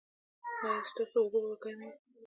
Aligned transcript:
ایا 0.63 0.81
ستاسو 0.89 1.17
اوبه 1.23 1.39
به 1.45 1.55
ګرمې 1.63 1.87
وي؟ 1.91 1.97